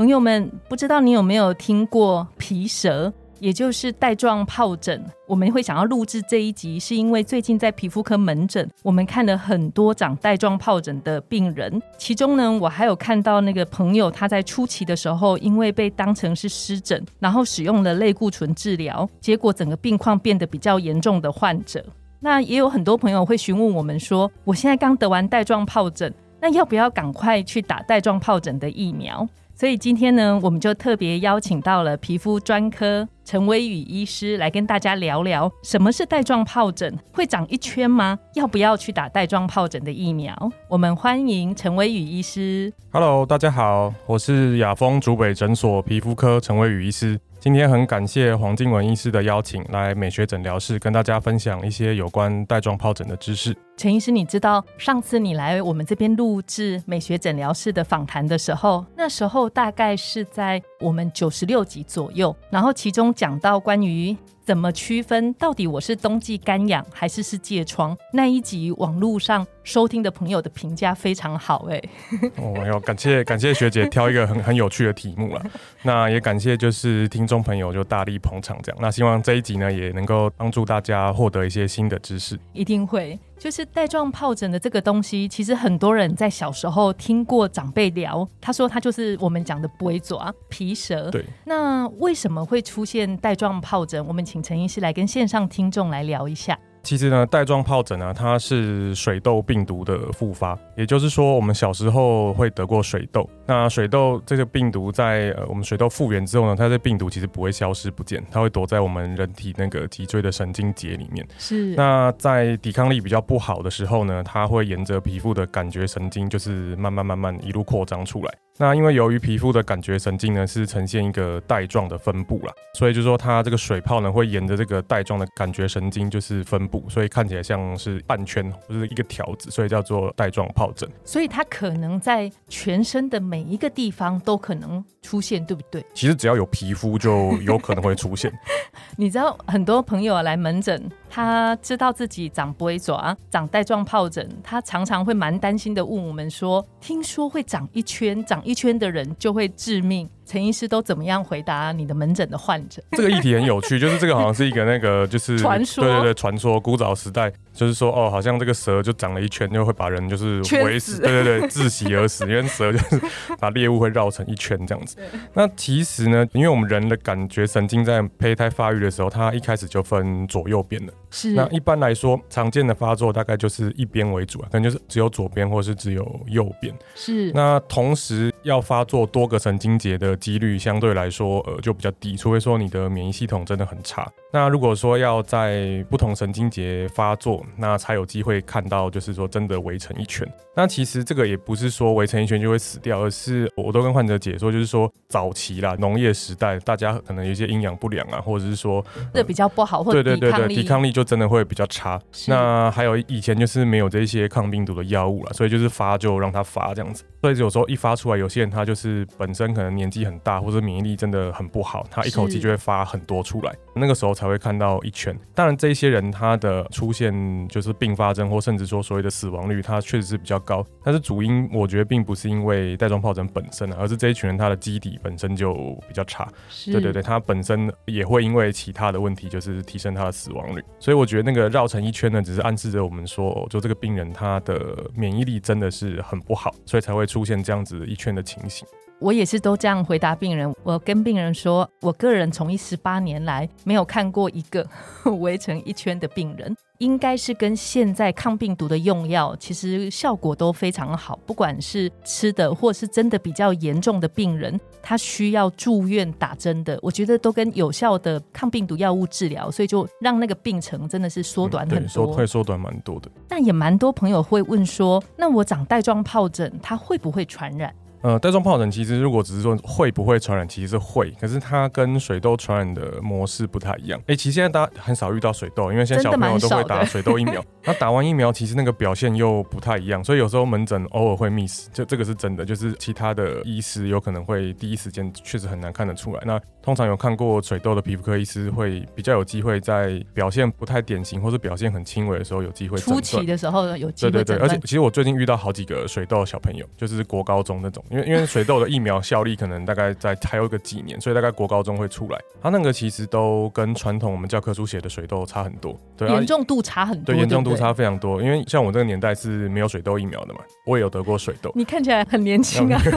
[0.00, 3.12] 朋友们，不知道你有没有听过皮蛇？
[3.38, 21.84] 也就是带状疱疹，我们会想要录制这一集，是因为最近在皮肤科门诊，我们看了很多长带状疱疹的病人，其中呢，我还有看到那个朋友他在初期的时候，因为被当成是湿疹，然后使用了类固醇治疗，结果整个病况变得比较严重的患者。
[22.20, 26.10] 那也有很多朋友会询问我们说，我现在刚得完带状疱疹，
[26.40, 29.28] 那要不要赶快去打带状疱疹的疫苗？
[29.60, 38.18] 所以今天呢，我们就特别邀请到了皮肤专科陈威宇医师来跟大家聊聊，什么是带状疱疹，会长一圈吗？
[38.32, 40.34] 要不要去打带状疱疹的疫苗？
[40.66, 42.72] 我们欢迎陈威宇医师。
[42.90, 47.20] Hello，大家好，我是雅风竹北诊所皮肤科陈威宇医师。
[47.40, 53.56] 今天很感谢黄静文医师的邀请，来美学诊疗室跟大家分享一些有关带状疱疹的知识。
[53.78, 64.16] 陈医师，你知道上次你来我们这边录制美学诊疗室的访谈的时候，那时候大概是在我们九十六集左右，然后其中讲到关于。
[64.42, 67.96] 怎么区分到底我是冬季干痒还是是疥疮？
[68.12, 71.80] 那一集网络上收听的朋友的评价非常好哎。
[72.36, 75.42] 哦，要感谢感谢学姐挑一个很很有趣的题目了。
[75.82, 78.78] 那也感谢就是听众朋友就大力捧场这样。
[78.82, 82.36] 那希望这一集呢也能够帮助大家获得一些新的知识。
[82.52, 83.16] 一定会。
[83.40, 91.10] 就是带状疱疹的这个东西，其实很多人在小时候听过长辈聊，他说他就是我们讲的龟爪皮蛇。
[91.10, 91.24] 对。
[91.46, 94.06] 那为什么会出现带状疱疹？
[94.06, 96.58] 我们请陈医师来跟线上听众来聊一下。
[96.82, 103.28] 其实呢，带状疱疹呢，它是水痘病毒的复发，也就是说，我们小时候会得过水痘。
[103.46, 111.26] 那水痘这个病毒在呃我们水痘复原之后呢，它的病毒其实不会消失不见，它会躲在我们人体那个脊椎的神经节里面。
[111.38, 111.74] 是。
[111.74, 118.32] 那在抵抗力比较不好的时候呢，它会沿着皮肤的感觉神经，就是慢慢慢慢一路扩张出来。
[118.60, 130.86] 那因为由于皮肤的感觉神经呢是呈现一个带状的分布啦，所以就说它这个水泡呢会沿着这个带状的感觉神经就是分布，所以看起来像是半圈或者一个条子，所以叫做带状疱疹。
[131.06, 135.82] 所以它可能在全身的每一个地方都可能出现，对不对？
[135.94, 138.30] 其实只要有皮肤就有可能会出现。
[138.94, 152.80] 你知道很多朋友来门诊，他知道自己长不会爪、长带状疱疹，他常常会蛮担心的问我们说：“听说会长一圈，长一圈的人就会致命。”陈医师都怎么样回答你的门诊的患者？
[152.92, 163.00] 这个议题很有趣，就是这个好像是一个那个就是传说，对对对，传说古早时代就是说哦，好像这个蛇就长了一圈，就会把人就是围死，对对对，窒息而死，因为蛇就是
[163.40, 164.96] 把猎物会绕成一圈这样子。
[165.34, 170.92] 那其实呢，因为我们人的感觉神经在胚胎发育的时候，它一开始就分左右边的。
[171.10, 171.32] 是。
[171.32, 176.72] 那一般来说，常见的发作大概就是一边为主啊，可能就是只有左边或是只有右边。
[176.94, 177.32] 是。
[177.32, 180.16] 那同时要发作多个神经节的。
[180.20, 184.08] 几率相对来说，呃，就比较低，除非说你的免疫系统真的很差。
[184.32, 190.26] 那如果说要在不同神经节发作，那才有机会看到，就是说真的围成一圈。
[190.54, 202.00] 那其实这个也不是说围成一圈就会死掉，而是我都跟患者解说，就是说早期啦，农业时代，大家可能有一些营养不良啊，或者是说这比较不好，或对对对对，抵抗力就真的会比较差。
[202.28, 207.04] 那还有以前就是没有这些抗病毒的药物了，所以就是发就让它发这样子。
[207.20, 215.18] 所以有时候一发出来，有些人他就是本身可能年纪很大，或者免疫力真的很不好，他一口气就会发很多出来，那个时候才会看到一圈。
[215.34, 217.12] 当然，这些人他的出现
[217.48, 220.64] 就是并发症，或甚至说所谓的死亡率，它确实是比较高。
[220.84, 225.52] 但是主因我觉得并不是因为带状疱疹本身，而是这一群人他的基底本身就
[225.88, 226.26] 比较差。
[226.66, 230.62] 对对对，他本身也会因为其他的问题，就是提升他的死亡率。
[230.78, 237.10] 所以我觉得那个绕成一圈呢，只是暗示着我们说，就这个病人他的免疫力真的是很不好，所以才会。
[237.10, 238.64] 出现这样子一圈的情形，
[239.00, 240.54] 我也是都这样回答病人。
[240.62, 244.66] 我跟病人说，我个人从医十八年来没有看过一个
[245.20, 251.18] 围成一圈的病人，应该是跟现在抗病毒的用药其实效果都非常好。
[251.26, 263.10] 不管是吃的，或是真的比较严重的病人，他需要住院打针的，我觉得都跟有效的抗病毒药物治疗，所以就让那个病程真的是缩短很多，会缩短蛮多的。
[263.26, 267.74] 但也蛮多朋友会问说，那我长带状疱疹，它会不会传染？
[268.02, 274.00] 呃，带状疱疹其实如果只是说会不会传染，其实是会，可是它跟水痘传染的模式不太一样。
[274.06, 277.44] 哎，其实现在大家很少遇到水痘，因为现在小朋友都会打水痘疫苗。
[277.64, 286.22] 那打完疫苗，其实那个表现又不太一样，所以有时候门诊偶尔会 miss，就这个是真的，就是其他的医师有可能会第一时间确实很难看得出来。
[286.24, 297.84] 那通常有看过水痘的皮肤科医师会比较有机会在表现不太典型或是表现很轻微的时候有机会初期的时候有机会对对对，而且其实我最近遇到好几个水痘小朋友，就是国高中那种。
[297.90, 302.18] 因为因为水痘的疫苗效力可能大概在还有个几年，所以大概国高中会出来。
[302.40, 308.22] 它那个其实都跟传统我们教科书写的水痘差很多，对，严重度差很多，对，严重度差非常多。
[308.22, 311.50] 因为像我这个年代是没有水痘疫苗的嘛，我也有得过水痘。
[311.54, 312.80] 你看起来很年轻啊，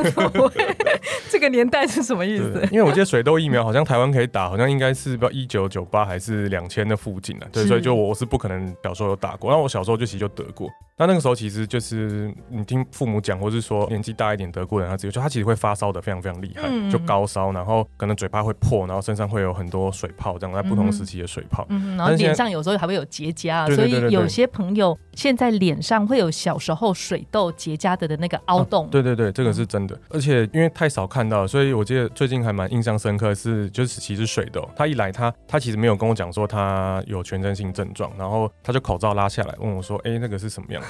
[1.32, 2.68] 这个年代是什么意思？
[2.72, 7.48] 因为我记得水痘疫苗好像台湾可以打，好像应该是不一九九八还是两千的附近啊。
[7.52, 10.70] 对，所以就我我是不可能小时候有打过，那我小时候就其实就得过。
[10.96, 21.66] 那那个时候其实就是你听父母讲，或是说年纪大一点得过人，他直接就他其实会发烧的非常非常厉害，就高烧，然后可能嘴巴会破，然后身上会有很多水泡，这样在不同时期的水泡，
[21.98, 28.88] 然后脸上有时候还会有结痂，所以有些朋友现在脸上会有小时候水痘结痂的的那个凹洞。
[28.92, 40.82] 对对对，这个是真的，而且因为太少看到，所以我记得最近还蛮印象深刻是，就是其实水痘，他一来他他其实没有跟我讲说他有全身性症状，然后他就口罩拉下来问我说，哎，那个是什么样？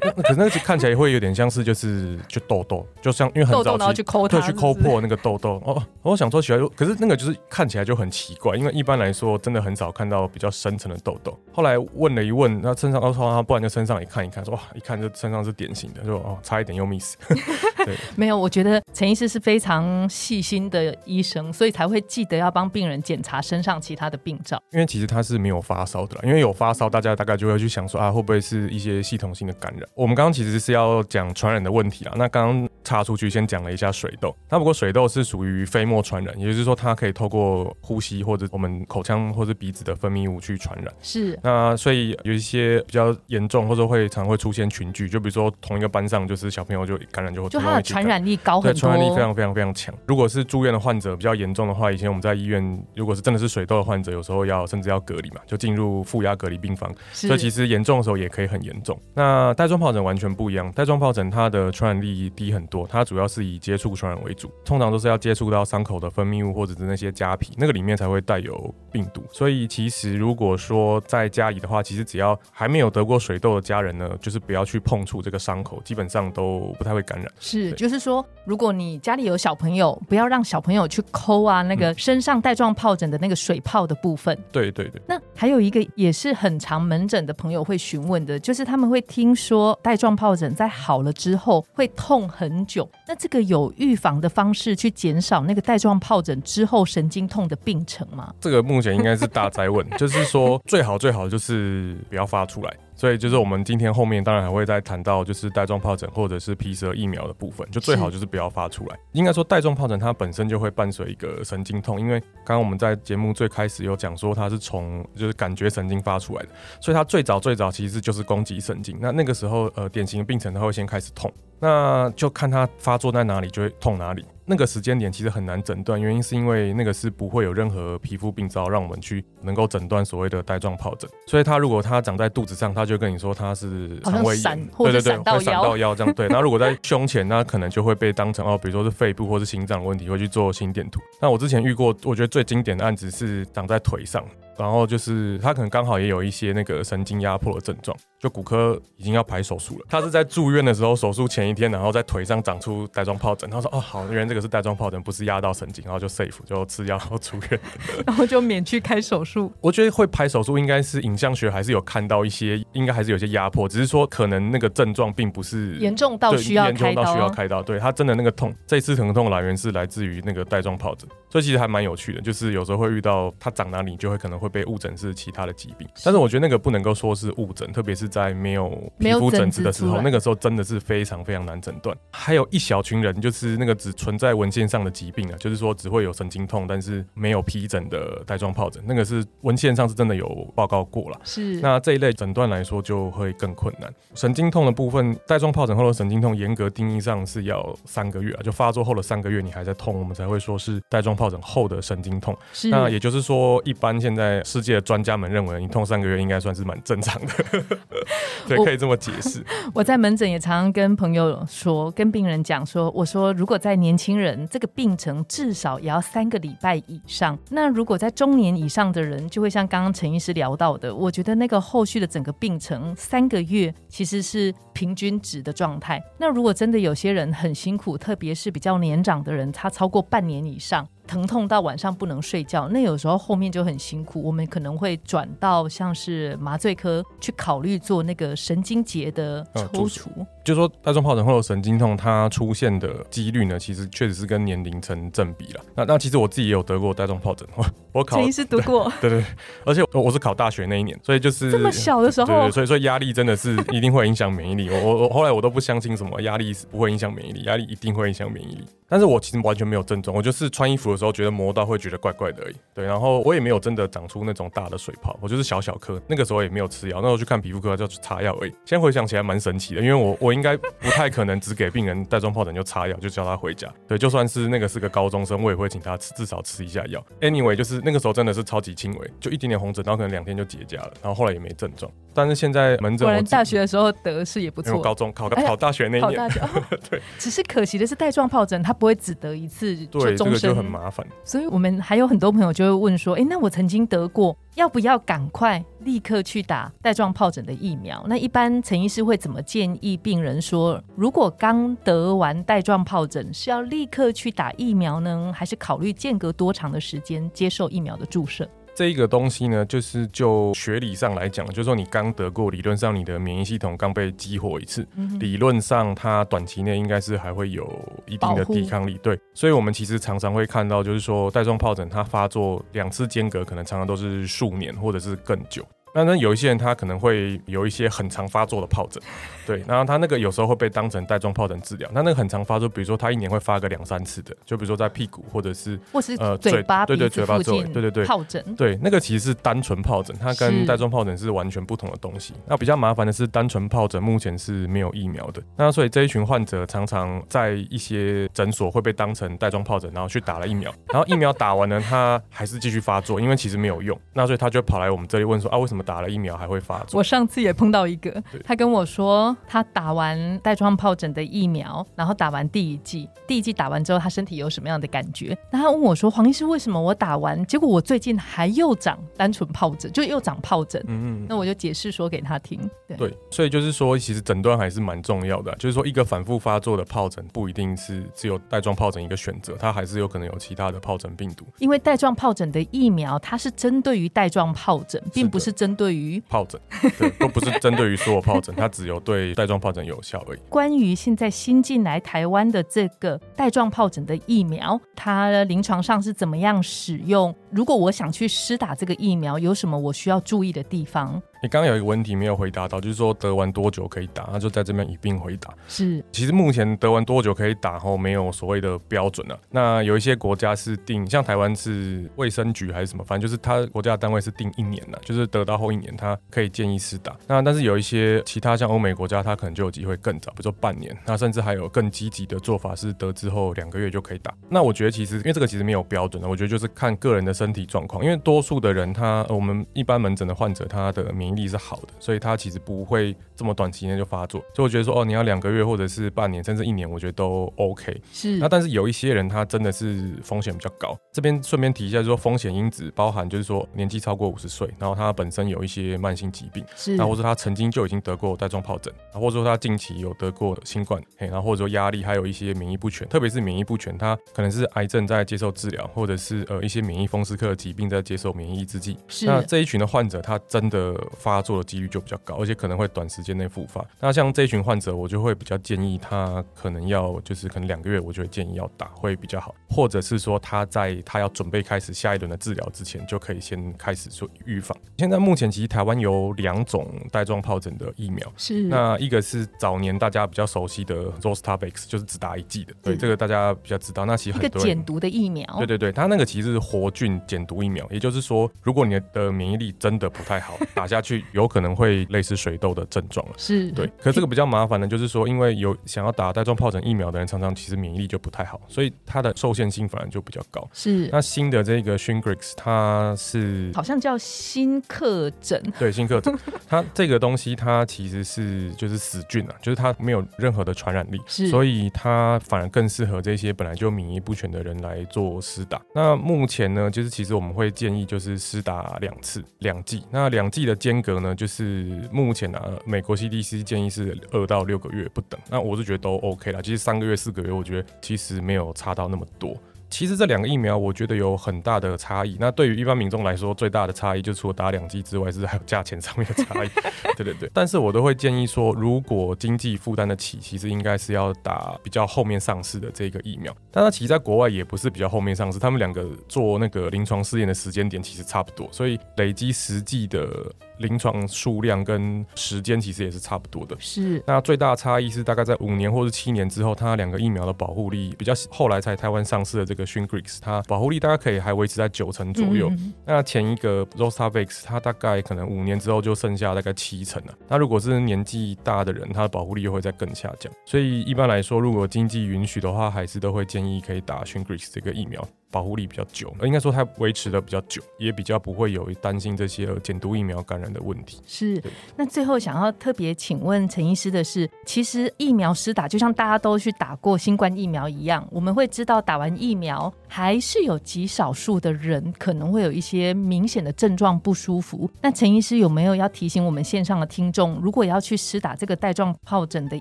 [0.22, 5.82] 可是那个看起来会有点像是就是就痘痘，就像因为很早期去抠它，去抠破那个痘痘哦。
[6.02, 11.38] 我想说起来，可是那个就是看起来就很奇怪，因为一般来说真的很少看到比较深层的痘痘。
[11.52, 17.16] 后来问了一问，那身上哦，他不然就身上一看一看，说哇，一看就身上是典型的，就哦，差一点又 miss。
[17.84, 24.60] 对，没有，我觉得陈医师是非常细心的医生，所以才会记得要帮病人检查身上其他的病灶。
[24.72, 29.81] 因为其实他是没有发烧的啦，因为有发烧，大家大概就会去想说啊，会不会是一些系统性的感染？
[29.94, 32.14] 我们刚刚其实是要讲传染的问题啊。
[32.16, 40.92] 那刚刚插出去先讲了一下水痘，那不过水痘是属于飞沫传染，也就是说它可以透过呼吸或者我们口腔或者鼻子的分泌物去传染。
[41.02, 41.38] 是。
[41.42, 49.94] 那所以有一些比较严重或者会常会出现群聚，就比如说同一个班上就是小朋友就感染就会就它的传染力高很多，传染力非常非常非常强。
[50.06, 56.92] 如果是住院的患者比较严重的话，以前我们在医院如果是真的是水痘的患者，有时候要甚至要隔离嘛，就进入负压隔离病房。
[57.12, 58.98] 所以其实严重的时候也可以很严重。
[59.14, 69.22] 那带状疱疹完全不一样，带状疱疹它的传染力低很多，它主要是以接触传染为主，通常都是要接触到伤口的分泌物或者是那些痂皮，那个里面才会带有病毒。
[69.30, 77.30] 所以其实如果说在家里的话，其实只要还没有得过水痘的家人呢，就是不要去碰触这个伤口，基本上都不太会感染。
[77.38, 84.36] 是，就是说如果你家里有小朋友，不要让小朋友去抠啊那个身上带状疱疹的那个水泡的部分。
[84.50, 85.02] 对对对。
[85.06, 98.32] 那还有一个也是很常门诊的朋友会询问的，就是他们会听说带状疱疹在好了之后会痛很久，那这个有预防的方式去减少那个带状疱疹之后神经痛的病程吗？
[98.40, 102.74] 这个目前应该是大灾问，就是说最好最好就是不要发出来。
[103.02, 108.96] 所以就是我们今天后面当然还会再谈到就是带状疱疹或者是皮蛇疫苗的部分，就最好就是不要发出来。
[109.10, 116.50] 应该说带状疱疹它本身就会伴随一个神经痛，因为刚刚我们在节目最开始有讲说它是从就是感觉神经发出来的，
[116.80, 118.96] 所以它最早最早其实就是攻击神经。
[119.00, 121.28] 那那个时候呃典型的病程它会先开始痛，
[121.58, 124.24] 那就看它发作在哪里就会痛哪里。
[124.44, 131.08] 那个时间点其实很难诊断，原因是因为那个是不会有任何皮肤病灶让我们去能够诊断所谓的带状疱疹。
[131.26, 136.14] 所以它如果它长在肚子上，它就跟你说它是肠胃炎，对对对，会闪到腰这样。
[136.14, 141.00] 对， 那如果在胸前，那可能就会被当成哦，比如说是肺部或是心脏的问题，会去做心电图。
[141.20, 144.24] 那我之前遇过，我觉得最经典的案子是长在腿上。
[144.58, 149.86] 然后就是他可能刚好也有一些那个神经压迫的症状，就骨科已经要排手术了。
[149.90, 153.50] 他是在住院的时候，手术前一天，然后在腿上长出带状疱疹。
[153.50, 157.60] 他说：“哦，好，原来这个是带状疱疹，不是压到神经。”然后就 safe，就吃药，然后出院，
[158.06, 159.52] 然后就免去开手术。
[159.60, 167.12] 我觉得会排手术应该是影像学还是有看到一些，应该还是有些压迫，只是说可能那个症状并不是严重到需要开刀。
[167.12, 172.20] 需要开刀，对他真的那个痛，这次疼痛来源是来自于那个带状疱疹，所以其实还蛮有趣的。
[172.20, 175.12] 就是有时候会遇到它长哪里，就会可能会被误诊是。
[175.22, 181.96] 其他的疾病，但是我觉得那个不能够说是误诊，特别是在没有皮肤疹子的时候，那个时候真的是非常非常难诊断。
[182.10, 191.18] 还有一小群人，就是那个只存在文献上的疾病啊，就是说只会有神经痛，但是没有皮疹的带状疱疹，那个是文献上是真的有报告过了。
[191.24, 193.90] 是，那这一类诊断来说就会更困难。
[194.14, 202.36] 神经痛的部分，带状疱疹后的神经痛，严格定义上是要三个月啊，就发作后的三个月你还在痛，我们才会说是带状疱疹后的神经痛。
[202.52, 205.12] 是，那也就是说，一般现在世界的专家。
[205.22, 207.32] 们认为你痛三个月应该算是蛮正常的。
[208.48, 209.44] 对，可以这么解释。
[209.74, 226.02] 我在门诊也常常跟朋友说，跟病人讲说，我说如果在年轻人这个病程至少也要三个礼拜以上，那如果在中年以上的人，就会像刚刚陈医师聊到的，我觉得那个后续的整个病程三个月其实是平均值的状态。
[226.18, 230.86] 那如果真的有些人很辛苦，特别是比较年长的人，他超过半年以上。
[231.12, 234.22] 疼痛到晚上不能睡觉，那有时候后面就很辛苦。
[234.22, 240.08] 我们可能会转到像是麻醉科去考虑做那个神经节的抽除。
[240.44, 245.60] 就说带状疱疹或者神经痛，它出现的几率呢，其实确实是跟年龄成正比了。
[245.74, 249.24] 那那其实我自己也有得过带状疱疹，我 我考，陈医师读过， 对对，
[249.64, 254.68] 而且我是考大学那一年，所以就是这么小的时候，对，所以说压力真的是一定会影响免疫力。
[254.70, 258.64] 我我我后来我都不相信什么压力是不会影响免疫力，压力一定会影响免疫力。
[258.88, 262.54] 但是我其实完全没有症状，我就是穿衣服的时候觉得磨到会觉得怪怪的而已。
[262.74, 265.98] 对，然后我也没有真的长出那种大的水泡，我就是小小颗。
[266.06, 268.50] 那个时候也没有吃药，那时候去看皮肤科就擦药而已。
[268.66, 273.68] 现在回想起来蛮神奇的，因为我我应该不太可能只给病人带状疱疹就擦药就叫他回家。
[273.86, 277.04] 对，就算是那个是个高中生，我也会请他吃至少吃一下药。
[277.20, 281.90] Anyway，就是那个时候真的是超级轻微，就一点点红疹，然后可能两天就结痂了，然后后来也没症状。
[282.14, 286.30] 但是现在门诊，我大学的时候得是也不错，高中考考大学那一年，
[286.90, 289.74] 对，只是可惜的是带状疱疹它不会只得一次。
[289.86, 291.06] 对，这个就很麻烦。
[291.24, 314.86] 所以我们还有很多朋友就会问说：“哎，那我曾经得过，要不要赶快立刻去打带状疱疹的疫苗？”那一般陈医师会怎么建议病人说：“如果刚得完带状疱疹，是要立刻去打疫苗呢，还是考虑间隔多长的时间接受疫苗的注射？”这一个东西呢，就是就学理上来讲，就是说你刚得过，理论上你的免疫系统刚被激活一次，
[315.20, 317.70] 理论上它短期内应该是还会有
[318.06, 318.98] 一定的抵抗力。
[319.02, 325.62] 对，所以我们其实常常会看到，就是说带状疱疹它发作两次间隔，可能常常都是数年或者是更久。
[325.94, 329.02] 那那有一些人他可能会有一些很常发作的疱疹，
[329.46, 331.88] 对，然后他那个有时候会被当成带状疱疹治疗。
[331.92, 342.34] 那那个很常发作，比如说他一年会发个两三次的，就比如说在屁股或者是或是呃嘴巴对对嘴巴周围对对对疱疹，对那个其实是单纯疱疹，它跟带状疱疹是完全不同的东西。
[342.46, 353.98] 那比较麻烦的是单纯疱疹目前是没有疫苗的，那所以这一群患者常常在一些诊所会被当成带状疱疹，然后去打了疫苗，然后疫苗打完呢，他还是继续发作，因为其实没有用。
[354.14, 356.98] 那所以他就跑来我们这里问说啊，为什么打了疫苗还会发作？
[356.98, 365.36] 我上次也碰到一个，他跟我说，他打完带状疱疹的疫苗，然后打完第一剂，第一剂打完之后，他身体有什么样的感觉？
[365.50, 370.82] 那他问我说，黄医师，为什么我打完，结果我最近还又长单纯疱疹，就又长疱疹？
[370.86, 372.60] 嗯嗯，那我就解释说给他听。
[372.96, 381.46] 对，所以就是说，其实诊断还是蛮重要的，就是说，一个反复发作的疱疹不一定是只有带状疱疹一个选择，它还是有可能有其他的疱疹病毒。
[381.58, 386.60] 因为带状疱疹的疫苗，它是针对于带状疱疹，并不是针对于疱疹。
[386.98, 390.38] 对，都不是针对于所有疱疹，它只有对带状疱疹有效而已。
[390.48, 397.34] 关于现在新进来台湾的这个带状疱疹的疫苗，它临床上是怎么样使用？
[397.52, 401.20] 如果我想去施打这个疫苗，有什么我需要注意的地方？
[401.42, 404.28] 你刚刚有一个问题没有回答到，就是说得完多久可以打？
[404.32, 405.52] 那就在这边一并回答。
[405.68, 409.38] 是，其实目前得完多久可以打后没有所谓的标准了。
[409.50, 417.14] 那有一些国家是定，像台湾是卫生局还是什么，反正就是他国家单位是定一年的，就是得到后一年他可以建议施打。
[417.26, 420.96] 那但是有一些其他像欧美国家，他可能就有机会更早，比如说半年。
[421.04, 424.32] 那甚至还有更积极的做法是得之后两个月就可以打。
[424.48, 428.04] 那我觉得其实因为这个其实没有标准的，我觉得就是看个人的身体状况。
[428.04, 434.40] 因为多数的人他我们一般门诊的患者他的免疫力是好的，所以他其实不会这么短期内就发作。
[434.54, 438.00] 所以我觉得说哦，你要两个月或者是半年甚至一年，我觉得都 OK。
[438.12, 438.38] 是。
[438.38, 440.96] 那但是有一些人他真的是风险比较高。
[441.12, 446.96] 这边顺便提一下，就是说风险因子包含就是说年纪超过五十岁，然后他本身有一些慢性疾病，是。
[446.96, 458.96] 那或者他曾经就已经得过带状疱疹，或者说他近期有得过新冠，嘿，然后或者说压力还有一些免疫不全，特别是免疫不全，他可能是癌症在接受治疗，或者是呃一些免疫风湿科疾病在接受免疫抑制剂。
[459.22, 463.84] 那这一群的患者，他真的发作的几率就比较高，而且可能会短时间内复发。
[464.00, 474.76] 那像这一群患者，我就会比较建议他可能要就是可能两个月，我就会建议要打会比较好，或者是说他在他要准备开始下一轮的治疗之前，就可以先开始做预防。
[474.98, 484.04] 现在目前其实台湾有两种带状疱疹的疫苗，是那一个是早年大家比较熟悉的 Zostabex，就是只打一剂的，对这个大家比较知道。
[484.04, 493.32] 那其实很多减毒的疫苗，对对对，它那个其实是活菌减毒疫苗，也就是说，如果你的免疫力真的不太好， 打下去有可能会类似水痘的症状了。
[493.36, 500.68] 是对，可这个比较麻烦的，就是说，因为有想要打带状疱疹疫苗的人，常常其实免疫力就不太好，所以它的受限性反而就比较高。
[500.72, 506.36] 是，那新的这个 Shingrix，它是好像叫新克疹，对，新克疹，
[506.68, 515.80] 它这个东西它其实是就是死菌啊，就是它没有任何的传染力，是，所以它反而更适合这些本来就免疫不全的人来做施打。
[515.94, 525.38] 那目前呢，就是其实我们会建议就是施打两次两剂，那两剂的间隔呢，就是目前呢，美国 CDC 建议是二到六个月不等。
[525.50, 529.54] 那我是觉得都 OK 了，其实三个月、四个月，我觉得其实没有差到那么多。
[529.92, 532.38] 其实这两个疫苗，我觉得有很大的差异。
[532.40, 536.68] 那对于一般民众来说，最大的差异就除了打两剂之外，是还有价钱上面的差异。
[537.14, 537.50] 对对对。
[537.52, 543.54] 但是我都会建议说，如果经济负担得起，其实应该是要打比较后面上市的这个疫苗。
[543.70, 550.50] 但它其实在国外也不是比较后面上市，他们两个做那个临床试验的时间点其实差不多，所以累积实际的。
[550.78, 554.20] 临床数量跟时间其实也是差不多的，是。
[554.26, 562.70] 那最大差异是大概在五年或是七年之后，它两个疫苗的保护力比较后来才台湾上市的这个 Shingrix，它保护力大概可以还维持在九成左右。
[563.04, 567.34] 那前一个 Rosavix 它大概可能五年之后就剩下大概七成了。
[567.48, 570.52] 那如果是年纪大的人，它的保护力又会再更下降。
[570.64, 575.26] 所以一般来说，如果经济允许的话，还是都会建议可以打 Shingrix 这个疫苗。
[575.52, 581.20] 保护力比较久，应该说它维持的比较久，也比较不会有担心这些减毒疫苗感染的问题。
[581.26, 581.62] 是。
[581.94, 594.90] 那最后想要特别请问陈医师的是，其实疫苗施打就像大家都去打过新冠疫苗一样，我们会知道打完疫苗还是有极少数的人可能会有一些明显的症状不舒服。
[595.02, 599.76] 那陈医师有没有要提醒我们线上的听众，如果要去施打这个带状疱疹的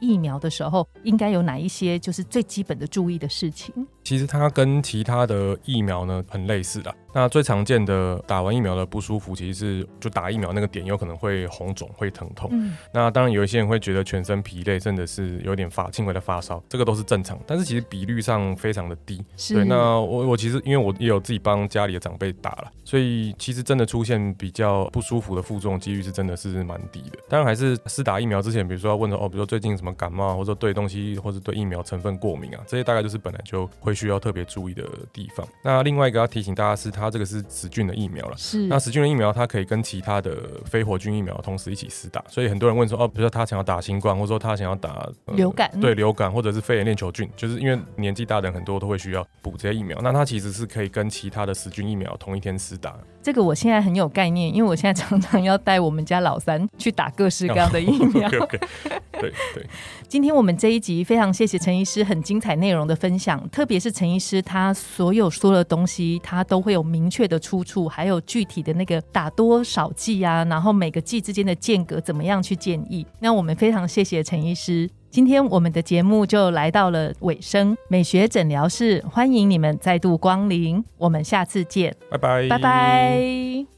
[0.00, 3.86] 疫苗的时候，应该有哪一些就是最基本的注意的事情？
[4.06, 6.94] 其实它跟其他的疫苗呢很类似的。
[7.16, 12.50] 那最常见的打完疫苗的不舒服，其实是就打疫苗那个点有可能会红肿、会疼痛。
[12.52, 17.38] 嗯，那当然有一些人会觉得全身疲累，甚至是有点发轻微的发烧，这个都是正常。
[17.46, 19.24] 但是其实比率上非常的低。
[19.48, 27.18] 对，那我我其实因为我也有自己帮家里的长辈打了，所以其实真的出现比较不舒服的负重几率是真的是蛮低的。
[27.30, 35.48] 当然还是试打疫苗之前，比如说要问说哦，比如说最近什么感冒，或者说对东西或者对疫苗成分过敏啊，这些大概就是本来就会需要特别注意的地方。
[35.62, 38.36] 那另外一个要提醒大家是，它这个是死菌的疫苗了。
[38.36, 38.66] 是。
[38.66, 42.24] 那死菌的疫苗，它可以跟其他的非活菌疫苗同时一起施打。
[42.28, 49.98] 所以很多人问说，哦，比如说他想要打新冠，或者说他想要打流感，对流感或者是肺炎链球菌，就是因为年纪大的人很多都会需要补这些疫苗。
[50.02, 52.96] 那它其实是可以跟其他的死菌疫苗同一天施打。
[53.26, 58.30] 这个我现在很有概念，因为我现在常常要带我们家老三去打各式各样的疫苗。
[58.30, 59.66] 对对。
[60.06, 73.04] 今天我们这一集非常谢谢陈医师很精彩内容的分享，特别是陈医师他所有说的东西，他都会有明确的出处，还有具体的那个打多少剂啊，然后每个剂之间的间隔怎么样去建议。
[73.18, 74.88] 那我们非常谢谢陈医师。
[75.16, 83.75] 今天我们的节目就来到了尾声，美学诊疗室欢迎你们再度光临，我们下次见，拜拜，拜拜。